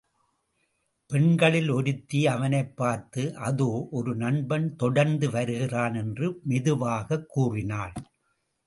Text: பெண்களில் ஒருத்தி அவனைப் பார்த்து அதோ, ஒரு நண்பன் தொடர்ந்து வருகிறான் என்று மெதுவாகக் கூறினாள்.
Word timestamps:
பெண்களில் 1.07 1.69
ஒருத்தி 1.69 2.27
அவனைப் 2.27 2.75
பார்த்து 2.75 3.35
அதோ, 3.35 3.87
ஒரு 3.91 4.15
நண்பன் 4.15 4.75
தொடர்ந்து 4.75 5.29
வருகிறான் 5.31 5.93
என்று 5.93 6.39
மெதுவாகக் 6.43 7.29
கூறினாள். 7.29 7.93